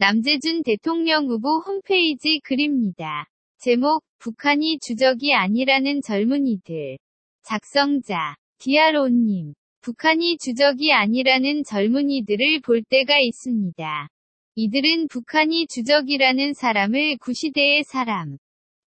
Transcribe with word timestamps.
남재준 0.00 0.62
대통령 0.62 1.26
후보 1.26 1.58
홈페이지 1.58 2.40
글입니다. 2.42 3.26
제목, 3.58 4.02
북한이 4.18 4.78
주적이 4.78 5.34
아니라는 5.34 6.00
젊은이들. 6.00 6.96
작성자, 7.42 8.34
디아로님. 8.60 9.52
북한이 9.82 10.38
주적이 10.38 10.94
아니라는 10.94 11.64
젊은이들을 11.64 12.60
볼 12.64 12.82
때가 12.82 13.18
있습니다. 13.18 14.08
이들은 14.54 15.08
북한이 15.08 15.66
주적이라는 15.66 16.54
사람을 16.54 17.18
구시대의 17.18 17.84
사람, 17.84 18.38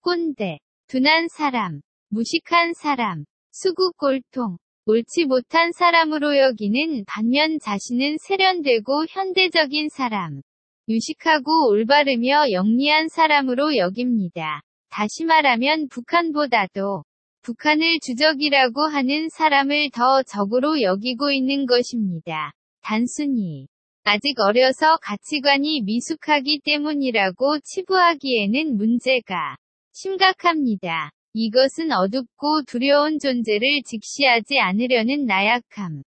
꼰대, 0.01 0.61
둔한 0.87 1.29
사람, 1.29 1.83
무식한 2.09 2.73
사람, 2.73 3.27
수구꼴통, 3.51 4.57
옳지 4.87 5.27
못한 5.27 5.73
사람으로 5.73 6.39
여기는 6.39 7.05
반면 7.07 7.59
자신은 7.59 8.17
세련되고 8.19 9.05
현대적인 9.11 9.91
사람, 9.91 10.41
유식하고 10.89 11.69
올바르며 11.69 12.51
영리한 12.51 13.09
사람으로 13.09 13.77
여깁니다. 13.77 14.63
다시 14.91 15.25
말하면 15.25 15.89
북한보다도 15.89 17.05
북한을 17.43 17.99
주적이라고 18.01 18.83
하는 18.83 19.29
사람을 19.29 19.91
더 19.91 20.23
적으로 20.23 20.81
여기고 20.83 21.31
있는 21.31 21.67
것입니다. 21.67 22.53
단순히 22.83 23.67
아직 24.05 24.39
어려서 24.41 24.97
가치관이 25.01 25.83
미숙하기 25.83 26.61
때문이라고 26.65 27.61
치부하기에는 27.61 28.77
문제가 28.77 29.57
심각합니다. 29.93 31.11
이것은 31.35 31.93
어둡고 31.93 32.65
두려운 32.67 33.19
존재를 33.19 33.83
직시하지 33.85 34.59
않으려는 34.59 35.25
나약함. 35.27 36.03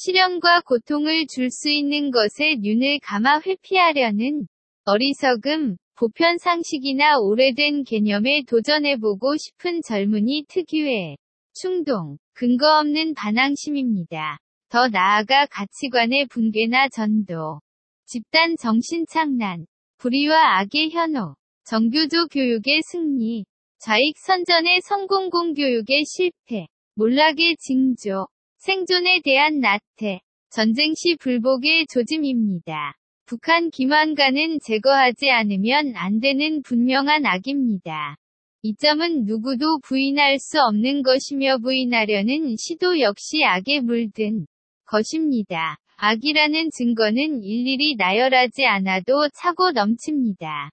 시련과 0.00 0.60
고통을 0.60 1.26
줄 1.26 1.50
수 1.50 1.68
있는 1.70 2.12
것에 2.12 2.54
눈을 2.60 3.00
감아 3.02 3.40
회피하려는 3.40 4.46
어리석음, 4.84 5.76
보편 5.96 6.38
상식이나 6.38 7.18
오래된 7.18 7.82
개념에 7.82 8.44
도전해보고 8.46 9.36
싶은 9.36 9.82
젊은이 9.82 10.44
특유의 10.48 11.18
충동, 11.52 12.16
근거 12.32 12.78
없는 12.78 13.14
반항심입니다. 13.14 14.38
더 14.68 14.86
나아가 14.86 15.46
가치관의 15.46 16.26
붕괴나 16.26 16.88
전도, 16.90 17.58
집단 18.06 18.54
정신착란, 18.56 19.66
불의와 19.96 20.60
악의 20.60 20.90
현혹, 20.90 21.34
정교조 21.64 22.28
교육의 22.28 22.82
승리, 22.84 23.44
좌익 23.80 24.16
선전의 24.16 24.80
성공 24.84 25.28
공 25.28 25.54
교육의 25.54 26.04
실패, 26.04 26.68
몰락의 26.94 27.56
징조, 27.58 28.28
생존에 28.58 29.20
대한 29.22 29.60
나태, 29.60 30.18
전쟁 30.50 30.94
시 30.96 31.14
불복의 31.14 31.86
조짐입니다. 31.86 32.96
북한 33.24 33.70
기만관은 33.70 34.58
제거하지 34.58 35.30
않으면 35.30 35.94
안 35.94 36.18
되는 36.18 36.62
분명한 36.62 37.24
악입니다. 37.24 38.16
이 38.62 38.74
점은 38.74 39.26
누구도 39.26 39.78
부인할 39.84 40.40
수 40.40 40.60
없는 40.60 41.04
것이며 41.04 41.58
부인하려는 41.58 42.56
시도 42.58 42.98
역시 42.98 43.44
악에 43.44 43.78
물든 43.78 44.46
것입니다. 44.86 45.76
악이라는 45.96 46.70
증거는 46.72 47.44
일일이 47.44 47.94
나열하지 47.96 48.66
않아도 48.66 49.28
차고 49.34 49.70
넘칩니다. 49.70 50.70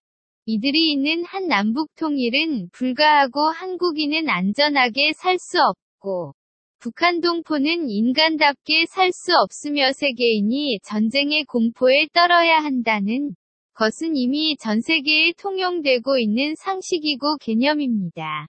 이들이 0.47 0.91
있는 0.91 1.23
한 1.23 1.47
남북 1.47 1.93
통일은 1.95 2.69
불가하고 2.71 3.41
한국인은 3.51 4.27
안전하게 4.27 5.13
살 5.13 5.37
수 5.37 5.59
없고 5.61 6.33
북한 6.85 7.19
동포는 7.19 7.89
인간답게 7.89 8.85
살 8.85 9.11
수 9.11 9.35
없으며 9.35 9.91
세계인이 9.91 10.81
전쟁의 10.83 11.45
공포에 11.45 12.05
떨어야 12.13 12.59
한다는 12.59 13.33
것은 13.73 14.15
이미 14.15 14.55
전 14.57 14.81
세계에 14.81 15.33
통용되고 15.35 16.19
있는 16.19 16.53
상식이고 16.53 17.37
개념입니다. 17.37 18.45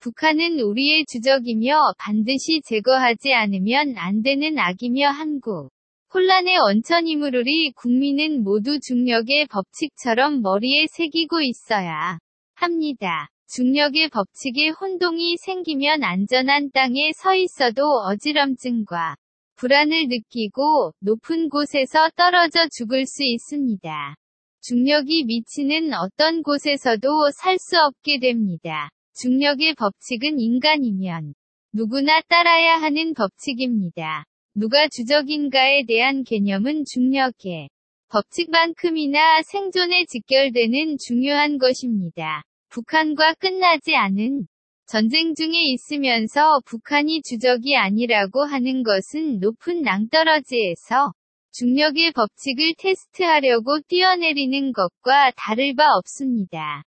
북한은 0.00 0.60
우리의 0.60 1.06
주적이며 1.06 1.94
반드시 1.96 2.60
제거하지 2.62 3.32
않으면 3.32 3.94
안 3.96 4.20
되는 4.20 4.58
악이며 4.58 5.08
한국. 5.08 5.70
혼란의 6.12 6.58
원천이므로리 6.58 7.72
국민은 7.72 8.44
모두 8.44 8.80
중력의 8.80 9.46
법칙처럼 9.46 10.42
머리에 10.42 10.88
새기고 10.90 11.40
있어야 11.40 12.18
합니다. 12.54 13.30
중력의 13.50 14.10
법칙에 14.10 14.68
혼동이 14.68 15.38
생기면 15.38 16.04
안전한 16.04 16.70
땅에 16.70 17.12
서 17.16 17.34
있어도 17.34 17.82
어지럼증과 18.06 19.16
불안을 19.56 20.08
느끼고 20.08 20.92
높은 21.00 21.48
곳에서 21.48 22.10
떨어져 22.14 22.68
죽을 22.70 23.06
수 23.06 23.24
있습니다. 23.24 24.16
중력이 24.60 25.24
미치는 25.24 25.94
어떤 25.94 26.42
곳에서도 26.42 27.30
살 27.30 27.56
수 27.58 27.78
없게 27.80 28.18
됩니다. 28.18 28.90
중력의 29.14 29.76
법칙은 29.76 30.38
인간이면 30.38 31.32
누구나 31.72 32.20
따라야 32.28 32.76
하는 32.76 33.14
법칙입니다. 33.14 34.24
누가 34.54 34.88
주적인가에 34.88 35.84
대한 35.86 36.22
개념은 36.22 36.84
중력의 36.84 37.70
법칙만큼이나 38.10 39.42
생존에 39.42 40.04
직결되는 40.04 40.96
중요한 40.98 41.56
것입니다. 41.56 42.42
북한과 42.68 43.34
끝나지 43.34 43.96
않은 43.96 44.46
전쟁 44.86 45.34
중에 45.34 45.52
있으면서 45.72 46.60
북한이 46.64 47.22
주적이 47.22 47.76
아니라고 47.76 48.44
하는 48.44 48.82
것은 48.82 49.38
높은 49.40 49.82
낭떠러지에서 49.82 51.12
중력의 51.52 52.12
법칙을 52.12 52.74
테스트하려고 52.78 53.80
뛰어내리는 53.88 54.72
것과 54.72 55.32
다를 55.36 55.74
바 55.74 55.84
없습니다. 55.96 56.84